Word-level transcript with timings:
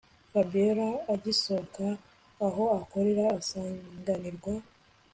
Fabiora 0.31 0.87
agisohoka 1.13 1.85
aho 2.47 2.63
akorera 2.79 3.25
asanganirwa 3.39 4.53